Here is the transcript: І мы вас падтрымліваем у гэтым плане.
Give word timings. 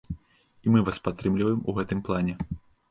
І 0.65 0.73
мы 0.75 0.79
вас 0.89 0.97
падтрымліваем 1.09 1.63
у 1.69 1.81
гэтым 1.81 1.99
плане. 2.11 2.33